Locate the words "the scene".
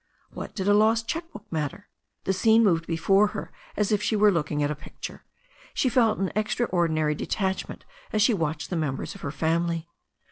2.23-2.63